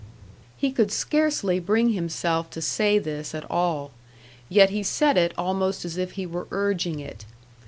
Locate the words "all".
3.51-3.91